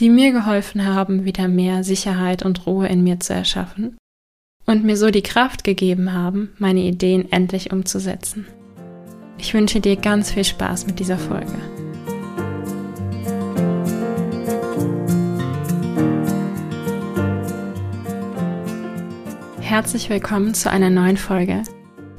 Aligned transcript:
die 0.00 0.08
mir 0.08 0.32
geholfen 0.32 0.86
haben, 0.86 1.24
wieder 1.24 1.48
mehr 1.48 1.84
Sicherheit 1.84 2.44
und 2.44 2.66
Ruhe 2.66 2.88
in 2.88 3.04
mir 3.04 3.20
zu 3.20 3.34
erschaffen 3.34 3.96
und 4.66 4.84
mir 4.84 4.96
so 4.96 5.10
die 5.10 5.22
Kraft 5.22 5.64
gegeben 5.64 6.12
haben, 6.12 6.50
meine 6.58 6.80
Ideen 6.80 7.30
endlich 7.30 7.72
umzusetzen. 7.72 8.46
Ich 9.38 9.54
wünsche 9.54 9.80
dir 9.80 9.96
ganz 9.96 10.30
viel 10.32 10.44
Spaß 10.44 10.86
mit 10.86 10.98
dieser 10.98 11.18
Folge. 11.18 11.52
Herzlich 19.60 20.10
willkommen 20.10 20.54
zu 20.54 20.70
einer 20.70 20.90
neuen 20.90 21.16
Folge. 21.16 21.62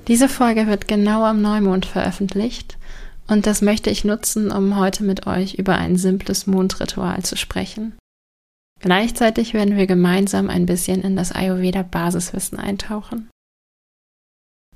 Diese 0.08 0.28
Folge 0.28 0.68
wird 0.68 0.88
genau 0.88 1.24
am 1.24 1.42
Neumond 1.42 1.86
veröffentlicht 1.86 2.78
und 3.28 3.46
das 3.46 3.62
möchte 3.62 3.90
ich 3.90 4.04
nutzen, 4.04 4.52
um 4.52 4.78
heute 4.78 5.04
mit 5.04 5.28
euch 5.28 5.56
über 5.56 5.76
ein 5.76 5.98
simples 5.98 6.48
Mondritual 6.48 7.24
zu 7.24 7.38
sprechen. 7.38 7.98
Gleichzeitig 8.80 9.54
werden 9.54 9.78
wir 9.78 9.88
gemeinsam 9.88 10.50
ein 10.50 10.66
bisschen 10.66 11.02
in 11.02 11.16
das 11.16 11.32
Ayurveda 11.32 11.84
Basiswissen 11.84 12.60
eintauchen. 12.60 13.30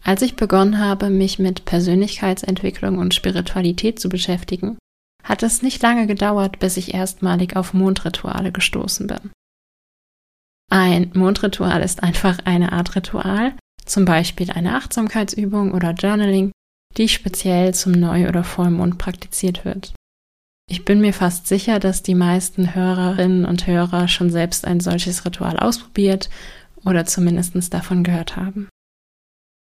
Als 0.04 0.22
ich 0.22 0.36
begonnen 0.38 0.80
habe, 0.80 1.09
mich 1.09 1.39
mit 1.39 1.66
Persönlichkeitsentwicklung 1.66 2.98
und 2.98 3.14
Spiritualität 3.14 4.00
zu 4.00 4.08
beschäftigen, 4.08 4.78
hat 5.23 5.44
es 5.44 5.61
nicht 5.61 5.82
lange 5.82 6.08
gedauert, 6.08 6.59
bis 6.59 6.78
ich 6.78 6.94
erstmalig 6.94 7.58
auf 7.58 7.73
Mondrituale 7.73 8.54
gestoßen 8.54 9.08
bin. 9.08 9.32
Ein 10.72 11.11
Mondritual 11.14 11.82
ist 11.82 12.04
einfach 12.04 12.39
eine 12.45 12.72
Art 12.72 12.95
Ritual, 12.95 13.58
zum 13.86 14.06
Beispiel 14.06 14.52
eine 14.52 14.76
Achtsamkeitsübung 14.76 15.73
oder 15.73 15.92
Journaling, 15.92 16.52
die 16.96 17.10
speziell 17.10 17.74
zum 17.74 17.92
Neu- 17.92 18.28
oder 18.28 18.44
Vollmond 18.44 18.98
praktiziert 18.98 19.66
wird. 19.66 19.94
Ich 20.70 20.84
bin 20.84 21.00
mir 21.00 21.14
fast 21.14 21.48
sicher, 21.48 21.80
dass 21.80 22.04
die 22.04 22.16
meisten 22.16 22.76
Hörerinnen 22.76 23.46
und 23.46 23.68
Hörer 23.68 24.08
schon 24.08 24.30
selbst 24.30 24.66
ein 24.66 24.80
solches 24.80 25.26
Ritual 25.26 25.58
ausprobiert 25.58 26.30
oder 26.84 27.06
zumindest 27.06 27.74
davon 27.74 28.04
gehört 28.04 28.36
haben. 28.36 28.68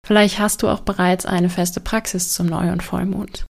Vielleicht 0.05 0.39
hast 0.39 0.61
du 0.61 0.67
auch 0.67 0.81
bereits 0.81 1.25
eine 1.25 1.49
feste 1.49 1.79
Praxis 1.79 2.33
zum 2.33 2.47
Neu- 2.47 2.71
und 2.71 2.83
Vollmond. 2.83 3.45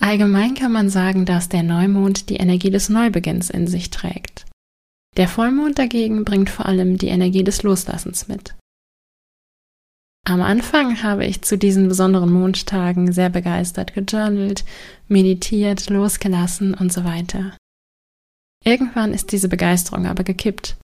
Allgemein 0.00 0.54
kann 0.54 0.72
man 0.72 0.90
sagen, 0.90 1.24
dass 1.24 1.48
der 1.48 1.62
Neumond 1.62 2.28
die 2.28 2.36
Energie 2.36 2.70
des 2.70 2.88
Neubeginns 2.88 3.50
in 3.50 3.68
sich 3.68 3.90
trägt. 3.90 4.46
Der 5.16 5.28
Vollmond 5.28 5.78
dagegen 5.78 6.24
bringt 6.24 6.50
vor 6.50 6.66
allem 6.66 6.98
die 6.98 7.08
Energie 7.08 7.44
des 7.44 7.62
Loslassens 7.62 8.28
mit. 8.28 8.56
Am 10.24 10.40
Anfang 10.40 11.02
habe 11.02 11.26
ich 11.26 11.42
zu 11.42 11.58
diesen 11.58 11.88
besonderen 11.88 12.32
Mondtagen 12.32 13.12
sehr 13.12 13.28
begeistert 13.28 13.92
gejournalt, 13.92 14.64
meditiert, 15.08 15.90
losgelassen 15.90 16.74
und 16.74 16.92
so 16.92 17.04
weiter. 17.04 17.56
Irgendwann 18.64 19.12
ist 19.12 19.32
diese 19.32 19.48
Begeisterung 19.48 20.06
aber 20.06 20.22
gekippt. 20.22 20.76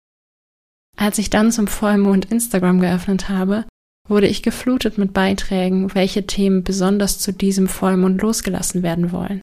Als 0.96 1.20
ich 1.20 1.30
dann 1.30 1.52
zum 1.52 1.68
Vollmond 1.68 2.26
Instagram 2.26 2.80
geöffnet 2.80 3.30
habe, 3.30 3.66
wurde 4.10 4.28
ich 4.28 4.42
geflutet 4.42 4.98
mit 4.98 5.14
Beiträgen, 5.14 5.94
welche 5.94 6.26
Themen 6.26 6.64
besonders 6.64 7.20
zu 7.20 7.32
diesem 7.32 7.68
Vollmond 7.68 8.20
losgelassen 8.22 8.82
werden 8.82 9.12
wollen. 9.12 9.42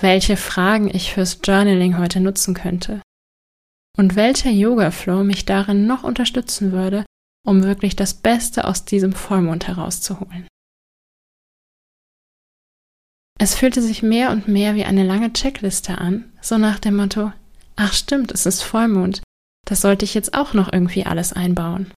Welche 0.00 0.36
Fragen 0.36 0.88
ich 0.94 1.12
fürs 1.12 1.40
Journaling 1.42 1.98
heute 1.98 2.20
nutzen 2.20 2.54
könnte. 2.54 3.02
Und 3.98 4.14
welcher 4.14 4.50
Yoga-Flow 4.50 5.24
mich 5.24 5.44
darin 5.44 5.86
noch 5.86 6.04
unterstützen 6.04 6.70
würde, 6.70 7.04
um 7.44 7.62
wirklich 7.62 7.96
das 7.96 8.14
Beste 8.14 8.66
aus 8.66 8.84
diesem 8.84 9.12
Vollmond 9.12 9.66
herauszuholen. 9.68 10.46
Es 13.38 13.56
fühlte 13.56 13.82
sich 13.82 14.02
mehr 14.02 14.30
und 14.30 14.46
mehr 14.46 14.74
wie 14.74 14.84
eine 14.84 15.04
lange 15.04 15.32
Checkliste 15.32 15.98
an, 15.98 16.32
so 16.40 16.58
nach 16.58 16.78
dem 16.78 16.96
Motto, 16.96 17.32
ach 17.74 17.92
stimmt, 17.92 18.30
es 18.30 18.46
ist 18.46 18.62
Vollmond, 18.62 19.22
das 19.66 19.80
sollte 19.80 20.04
ich 20.04 20.14
jetzt 20.14 20.34
auch 20.34 20.54
noch 20.54 20.72
irgendwie 20.72 21.04
alles 21.06 21.32
einbauen. 21.32 21.92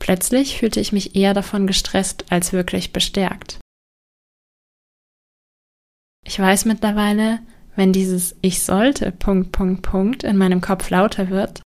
Plötzlich 0.00 0.58
fühlte 0.58 0.80
ich 0.80 0.92
mich 0.92 1.16
eher 1.16 1.32
davon 1.32 1.66
gestresst 1.66 2.30
als 2.30 2.52
wirklich 2.52 2.92
bestärkt. 2.92 3.58
Ich 6.26 6.38
weiß 6.38 6.66
mittlerweile, 6.66 7.40
wenn 7.76 7.92
dieses 7.92 8.36
Ich 8.42 8.62
sollte 8.62 9.12
Punkt, 9.12 9.52
Punkt, 9.52 9.82
Punkt 9.82 10.24
in 10.24 10.36
meinem 10.36 10.60
Kopf 10.60 10.90
lauter 10.90 11.30
wird, 11.30 11.62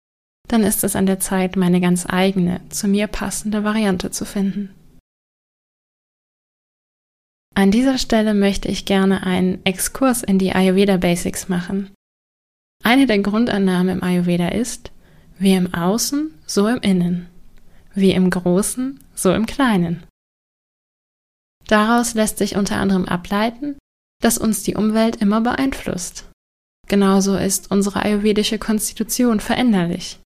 dann 0.48 0.62
ist 0.62 0.82
es 0.82 0.96
an 0.96 1.06
der 1.06 1.20
Zeit, 1.20 1.56
meine 1.56 1.80
ganz 1.80 2.06
eigene, 2.08 2.60
zu 2.70 2.88
mir 2.88 3.06
passende 3.06 3.64
Variante 3.64 4.10
zu 4.10 4.24
finden. 4.24 4.74
An 7.54 7.70
dieser 7.70 7.98
Stelle 7.98 8.34
möchte 8.34 8.68
ich 8.68 8.84
gerne 8.84 9.24
einen 9.24 9.64
Exkurs 9.64 10.22
in 10.22 10.38
die 10.38 10.52
Ayurveda 10.52 10.96
Basics 10.96 11.48
machen. 11.48 11.90
Eine 12.84 13.06
der 13.06 13.18
Grundannahmen 13.18 13.98
im 13.98 14.02
Ayurveda 14.02 14.48
ist, 14.48 14.92
wie 15.38 15.54
im 15.54 15.74
Außen, 15.74 16.32
so 16.46 16.68
im 16.68 16.78
Innen, 16.78 17.28
wie 17.94 18.12
im 18.12 18.30
Großen, 18.30 19.00
so 19.14 19.32
im 19.32 19.46
Kleinen. 19.46 20.04
Daraus 21.66 22.14
lässt 22.14 22.38
sich 22.38 22.56
unter 22.56 22.76
anderem 22.76 23.04
ableiten, 23.04 23.76
dass 24.22 24.38
uns 24.38 24.62
die 24.62 24.74
Umwelt 24.74 25.16
immer 25.16 25.40
beeinflusst. 25.40 26.24
Genauso 26.86 27.36
ist 27.36 27.70
unsere 27.70 28.02
ayurvedische 28.02 28.58
Konstitution 28.58 29.40
veränderlich. 29.40 30.20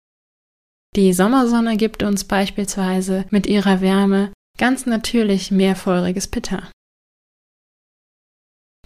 Die 0.94 1.14
Sommersonne 1.14 1.78
gibt 1.78 2.02
uns 2.02 2.24
beispielsweise 2.24 3.24
mit 3.30 3.46
ihrer 3.46 3.80
Wärme 3.80 4.32
ganz 4.58 4.84
natürlich 4.84 5.50
mehr 5.50 5.74
feuriges 5.74 6.28
Pitta. 6.28 6.70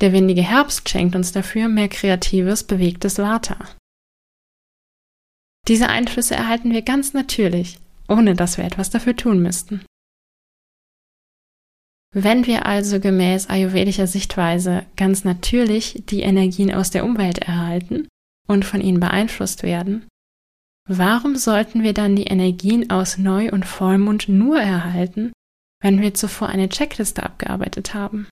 Der 0.00 0.12
windige 0.12 0.43
Herbst 0.43 0.89
schenkt 0.89 1.17
uns 1.17 1.33
dafür 1.33 1.69
mehr 1.69 1.89
kreatives, 1.89 2.62
bewegtes 2.65 3.19
Vata. 3.19 3.59
Diese 5.67 5.89
Einflüsse 5.89 6.37
erhalten 6.37 6.71
wir 6.71 6.83
ganz 6.83 7.12
natürlich, 7.12 7.81
ohne 8.09 8.34
dass 8.34 8.56
wir 8.56 8.65
etwas 8.65 8.91
dafür 8.91 9.17
tun 9.17 9.43
müssten. 9.43 9.84
Wenn 12.15 12.47
wir 12.47 12.67
also 12.67 13.00
gemäß 13.00 13.49
ayurvedischer 13.49 14.06
Sichtweise 14.06 14.87
ganz 14.97 15.25
natürlich 15.25 16.05
die 16.06 16.21
Energien 16.21 16.73
aus 16.73 16.91
der 16.91 17.05
Umwelt 17.05 17.38
erhalten 17.38 18.06
und 18.47 18.65
von 18.65 18.81
ihnen 18.81 19.00
beeinflusst 19.00 19.65
werden, 19.65 20.06
Warum 20.88 21.34
sollten 21.34 21.82
wir 21.82 21.94
dann 21.94 22.14
die 22.14 22.24
Energien 22.24 22.91
aus 22.91 23.19
Neu- 23.19 23.50
und 23.50 23.64
Vollmond 23.66 24.28
nur 24.28 24.60
erhalten, 24.60 25.32
wenn 25.82 26.00
wir 26.00 26.14
zuvor 26.14 26.48
eine 26.48 26.69
Checkliste 26.69 27.24
abgearbeitet 27.24 27.92
haben? 27.92 28.28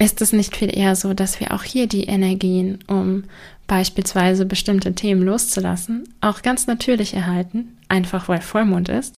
Ist 0.00 0.20
es 0.20 0.32
nicht 0.32 0.56
viel 0.56 0.76
eher 0.76 0.96
so, 0.96 1.14
dass 1.14 1.38
wir 1.40 1.52
auch 1.52 1.62
hier 1.62 1.86
die 1.86 2.04
Energien, 2.04 2.82
um 2.86 3.24
beispielsweise 3.66 4.46
bestimmte 4.46 4.94
Themen 4.94 5.22
loszulassen, 5.22 6.14
auch 6.20 6.42
ganz 6.42 6.66
natürlich 6.66 7.14
erhalten, 7.14 7.78
einfach 7.88 8.28
weil 8.28 8.40
Vollmond 8.40 8.88
ist? 8.88 9.14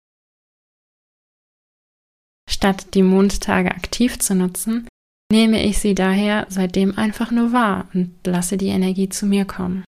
Statt 2.50 2.94
die 2.94 3.04
Mondtage 3.04 3.72
aktiv 3.72 4.20
zu 4.20 4.36
nutzen, 4.36 4.88
nehme 5.32 5.64
ich 5.64 5.80
sie 5.80 5.96
daher 5.96 6.46
seitdem 6.50 6.98
einfach 6.98 7.32
nur 7.32 7.54
wahr 7.54 7.88
und 7.94 8.16
lasse 8.26 8.58
die 8.58 8.68
Energie 8.68 9.08
zu 9.08 9.26
mir 9.26 9.46
kommen. 9.46 9.84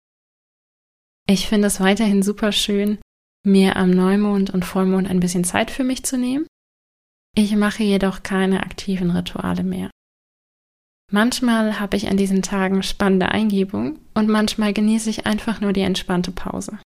Ich 1.30 1.48
finde 1.48 1.68
es 1.68 1.80
weiterhin 1.80 2.24
super 2.24 2.52
schön, 2.52 2.98
mir 3.46 3.76
am 3.76 3.92
Neumond 3.92 4.50
und 4.50 4.66
Vollmond 4.66 5.08
ein 5.08 5.20
bisschen 5.20 5.44
Zeit 5.44 5.70
für 5.70 5.84
mich 5.84 6.04
zu 6.04 6.18
nehmen. 6.18 6.48
Ich 7.38 7.56
mache 7.56 7.84
jedoch 7.84 8.24
keine 8.24 8.64
aktiven 8.64 9.12
Rituale 9.12 9.62
mehr. 9.62 9.92
Manchmal 11.12 11.80
habe 11.80 11.98
ich 11.98 12.10
an 12.10 12.18
diesen 12.18 12.42
Tagen 12.42 12.81
spannende 12.81 13.30
Eingebungen 13.30 14.00
und 14.16 14.28
manchmal 14.28 14.74
genieße 14.74 15.12
ich 15.12 15.28
einfach 15.28 15.62
nur 15.62 15.72
die 15.72 15.81
entspannte 15.81 16.31
Pause. 16.31 16.80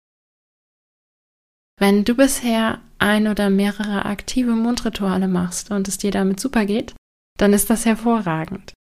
Wenn 1.77 2.03
du 2.03 2.15
bisher 2.15 2.81
ein 2.97 3.27
oder 3.27 3.51
mehrere 3.51 4.05
aktive 4.05 4.53
Mondrituale 4.53 5.27
machst 5.27 5.69
und 5.69 5.87
es 5.87 5.99
dir 5.99 6.09
damit 6.09 6.39
super 6.39 6.65
geht, 6.65 6.95
dann 7.37 7.53
ist 7.53 7.69
das 7.69 7.85
hervorragend. 7.85 8.73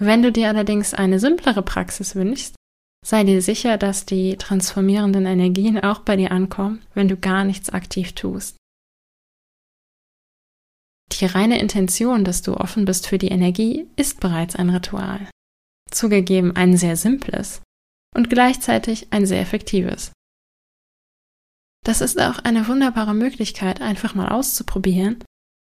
Wenn 0.00 0.22
du 0.22 0.32
dir 0.32 0.48
allerdings 0.48 0.94
eine 0.94 1.20
simplere 1.20 1.62
Praxis 1.62 2.16
wünschst, 2.16 2.56
Sei 3.04 3.24
dir 3.24 3.40
sicher, 3.40 3.78
dass 3.78 4.06
die 4.06 4.36
transformierenden 4.36 5.26
Energien 5.26 5.78
auch 5.78 6.00
bei 6.00 6.16
dir 6.16 6.32
ankommen, 6.32 6.82
wenn 6.94 7.08
du 7.08 7.16
gar 7.16 7.44
nichts 7.44 7.70
aktiv 7.70 8.14
tust. 8.14 8.56
Die 11.12 11.26
reine 11.26 11.60
Intention, 11.60 12.24
dass 12.24 12.42
du 12.42 12.54
offen 12.54 12.84
bist 12.84 13.06
für 13.06 13.18
die 13.18 13.28
Energie, 13.28 13.86
ist 13.96 14.20
bereits 14.20 14.56
ein 14.56 14.70
Ritual. 14.70 15.28
Zugegeben 15.90 16.56
ein 16.56 16.76
sehr 16.76 16.96
simples, 16.96 17.62
und 18.14 18.30
gleichzeitig 18.30 19.12
ein 19.12 19.26
sehr 19.26 19.40
effektives. 19.40 20.12
Das 21.84 22.00
ist 22.00 22.20
auch 22.20 22.40
eine 22.40 22.66
wunderbare 22.66 23.14
Möglichkeit, 23.14 23.80
einfach 23.80 24.14
mal 24.14 24.30
auszuprobieren, 24.30 25.22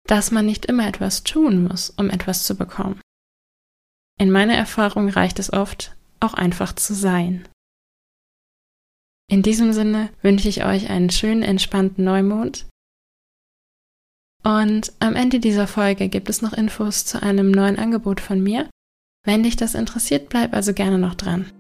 dass 0.07 0.31
man 0.31 0.45
nicht 0.45 0.65
immer 0.65 0.88
etwas 0.88 1.24
tun 1.24 1.63
muss, 1.63 1.91
um 1.91 2.09
etwas 2.09 2.44
zu 2.44 2.57
bekommen. 2.57 3.00
In 4.19 4.31
meiner 4.31 4.56
Erfahrung 4.56 5.07
reicht 5.07 5.39
es 5.39 5.53
oft, 5.53 5.95
auch 6.21 6.33
einfach 6.33 6.73
zu 6.73 6.94
sein. 6.94 7.47
In 9.29 9.41
diesem 9.41 9.71
Sinne 9.73 10.09
wünsche 10.21 10.50
ich 10.50 10.65
euch 10.65 10.89
einen 10.89 11.09
schönen, 11.09 11.41
entspannten 11.41 12.03
Neumond. 12.03 12.68
Und 14.44 14.91
am 15.00 15.15
Ende 15.15 15.39
dieser 15.39 15.68
Folge 15.68 16.09
gibt 16.09 16.29
es 16.29 16.41
noch 16.41 16.53
Infos 16.53 17.06
zu 17.06 17.21
einem 17.21 17.51
neuen 17.51 17.77
Angebot 17.77 18.19
von 18.19 18.41
mir. 18.41 18.69
Wenn 19.23 19.44
dich 19.44 19.56
das 19.56 19.75
interessiert, 19.75 20.29
bleib 20.29 20.53
also 20.53 20.73
gerne 20.73 20.97
noch 20.97 21.15
dran. 21.15 21.51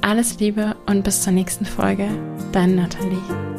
Alles 0.00 0.38
Liebe 0.38 0.76
und 0.86 1.04
bis 1.04 1.22
zur 1.22 1.32
nächsten 1.32 1.66
Folge. 1.66 2.08
Dein 2.52 2.76
Nathalie. 2.76 3.51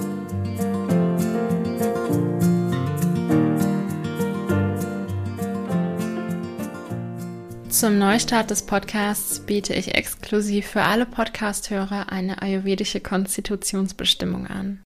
Zum 7.73 7.97
Neustart 7.97 8.51
des 8.51 8.67
Podcasts 8.67 9.39
biete 9.39 9.73
ich 9.73 9.95
exklusiv 9.95 10.67
für 10.67 10.83
alle 10.83 11.07
Podcasthörer 11.07 12.11
eine 12.11 12.43
ayurvedische 12.43 12.99
Konstitutionsbestimmung 12.99 14.45
an. 14.45 14.83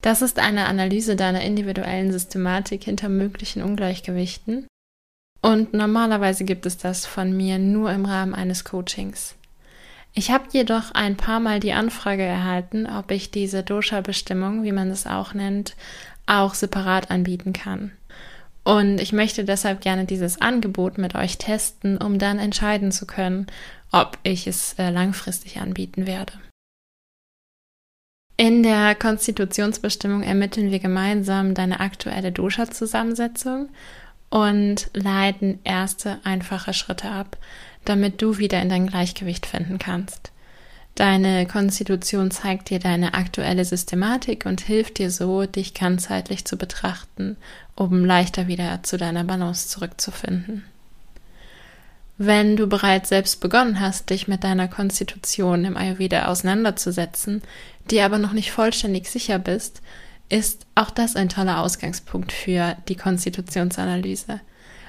Das 0.00 0.22
ist 0.22 0.38
eine 0.38 0.64
Analyse 0.64 1.16
deiner 1.16 1.42
individuellen 1.42 2.10
Systematik 2.10 2.84
hinter 2.84 3.10
möglichen 3.10 3.62
Ungleichgewichten 3.62 4.66
und 5.42 5.74
normalerweise 5.74 6.44
gibt 6.44 6.64
es 6.64 6.78
das 6.78 7.04
von 7.04 7.36
mir 7.36 7.58
nur 7.58 7.92
im 7.92 8.06
Rahmen 8.06 8.34
eines 8.34 8.64
Coachings. 8.64 9.34
Ich 10.14 10.30
habe 10.30 10.44
jedoch 10.50 10.92
ein 10.92 11.18
paar 11.18 11.40
Mal 11.40 11.60
die 11.60 11.74
Anfrage 11.74 12.22
erhalten, 12.22 12.86
ob 12.86 13.10
ich 13.10 13.30
diese 13.30 13.62
Dosha-Bestimmung, 13.62 14.64
wie 14.64 14.72
man 14.72 14.88
es 14.88 15.06
auch 15.06 15.34
nennt, 15.34 15.76
auch 16.24 16.54
separat 16.54 17.10
anbieten 17.10 17.52
kann. 17.52 17.92
Und 18.64 19.00
ich 19.00 19.12
möchte 19.12 19.44
deshalb 19.44 19.80
gerne 19.80 20.04
dieses 20.04 20.40
Angebot 20.40 20.98
mit 20.98 21.14
euch 21.14 21.38
testen, 21.38 21.98
um 21.98 22.18
dann 22.18 22.38
entscheiden 22.38 22.92
zu 22.92 23.06
können, 23.06 23.46
ob 23.90 24.18
ich 24.22 24.46
es 24.46 24.74
äh, 24.78 24.90
langfristig 24.90 25.58
anbieten 25.58 26.06
werde. 26.06 26.32
In 28.36 28.62
der 28.62 28.94
Konstitutionsbestimmung 28.94 30.22
ermitteln 30.22 30.70
wir 30.70 30.78
gemeinsam 30.78 31.54
deine 31.54 31.80
aktuelle 31.80 32.32
Dosha-Zusammensetzung 32.32 33.68
und 34.30 34.90
leiten 34.94 35.58
erste 35.64 36.18
einfache 36.24 36.72
Schritte 36.72 37.10
ab, 37.10 37.36
damit 37.84 38.22
du 38.22 38.38
wieder 38.38 38.62
in 38.62 38.68
dein 38.68 38.86
Gleichgewicht 38.86 39.44
finden 39.46 39.78
kannst. 39.78 40.32
Deine 40.94 41.46
Konstitution 41.46 42.30
zeigt 42.30 42.68
dir 42.68 42.78
deine 42.78 43.14
aktuelle 43.14 43.64
Systematik 43.64 44.44
und 44.44 44.60
hilft 44.60 44.98
dir 44.98 45.10
so, 45.10 45.46
dich 45.46 45.72
ganzheitlich 45.72 46.44
zu 46.44 46.58
betrachten, 46.58 47.36
um 47.74 48.04
leichter 48.04 48.46
wieder 48.46 48.82
zu 48.82 48.98
deiner 48.98 49.24
Balance 49.24 49.68
zurückzufinden. 49.68 50.64
Wenn 52.18 52.56
du 52.56 52.66
bereits 52.66 53.08
selbst 53.08 53.40
begonnen 53.40 53.80
hast, 53.80 54.10
dich 54.10 54.28
mit 54.28 54.44
deiner 54.44 54.68
Konstitution 54.68 55.64
im 55.64 55.78
Ayurveda 55.78 56.26
auseinanderzusetzen, 56.26 57.42
die 57.90 58.00
aber 58.00 58.18
noch 58.18 58.32
nicht 58.32 58.52
vollständig 58.52 59.08
sicher 59.08 59.38
bist, 59.38 59.80
ist 60.28 60.66
auch 60.74 60.90
das 60.90 61.16
ein 61.16 61.30
toller 61.30 61.60
Ausgangspunkt 61.60 62.32
für 62.32 62.76
die 62.88 62.96
Konstitutionsanalyse. 62.96 64.40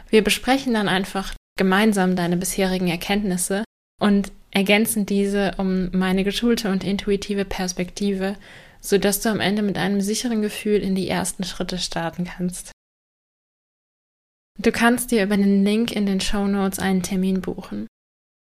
Wir 0.09 0.23
besprechen 0.23 0.73
dann 0.73 0.89
einfach 0.89 1.33
gemeinsam 1.57 2.15
deine 2.15 2.37
bisherigen 2.37 2.87
Erkenntnisse 2.87 3.63
und 3.99 4.31
ergänzen 4.53 5.05
diese 5.05 5.55
um 5.57 5.89
meine 5.91 6.23
geschulte 6.23 6.69
und 6.69 6.83
intuitive 6.83 7.43
Perspektive, 7.43 8.35
sodass 8.79 9.19
du 9.19 9.29
am 9.29 9.39
Ende 9.39 9.63
mit 9.63 9.77
einem 9.77 9.99
sicheren 9.99 10.41
Gefühl 10.41 10.81
in 10.81 10.95
die 10.95 11.09
ersten 11.09 11.43
Schritte 11.43 11.79
starten 11.79 12.25
kannst. 12.25 12.71
Du 14.59 14.71
kannst 14.71 15.09
dir 15.09 15.23
über 15.23 15.35
den 15.35 15.65
Link 15.65 15.91
in 15.91 16.05
den 16.05 16.21
Show 16.21 16.45
Notes 16.47 16.77
einen 16.77 17.01
Termin 17.01 17.41
buchen. 17.41 17.87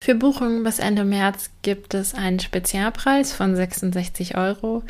Für 0.01 0.15
Buchungen 0.15 0.63
bis 0.63 0.79
Ende 0.79 1.03
März 1.03 1.49
gibt 1.63 1.93
es 1.93 2.13
einen 2.13 2.39
Spezialpreis 2.39 3.33
von 3.33 3.55
66 3.55 4.37
Euro 4.37 4.83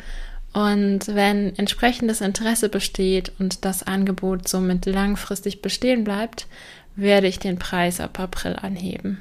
und 0.52 1.08
wenn 1.08 1.56
entsprechendes 1.56 2.20
Interesse 2.20 2.68
besteht 2.68 3.32
und 3.38 3.64
das 3.64 3.82
Angebot 3.82 4.46
somit 4.46 4.86
langfristig 4.86 5.62
bestehen 5.62 6.04
bleibt, 6.04 6.46
werde 6.94 7.26
ich 7.26 7.38
den 7.38 7.58
Preis 7.58 8.00
ab 8.00 8.20
April 8.20 8.54
anheben. 8.56 9.18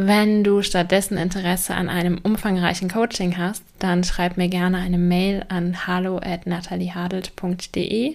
Wenn 0.00 0.44
du 0.44 0.62
stattdessen 0.62 1.18
Interesse 1.18 1.74
an 1.74 1.88
einem 1.88 2.20
umfangreichen 2.22 2.88
Coaching 2.88 3.36
hast, 3.36 3.64
dann 3.80 4.04
schreib 4.04 4.36
mir 4.36 4.46
gerne 4.46 4.76
eine 4.76 4.96
Mail 4.96 5.44
an 5.48 5.88
hallo@nataliehadelt.de. 5.88 8.14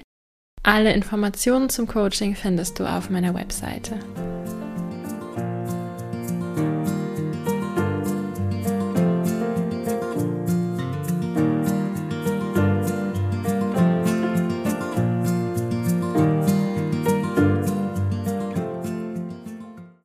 Alle 0.64 0.94
Informationen 0.94 1.68
zum 1.68 1.88
Coaching 1.88 2.36
findest 2.36 2.80
du 2.80 2.86
auf 2.86 3.10
meiner 3.10 3.34
Webseite. 3.34 4.00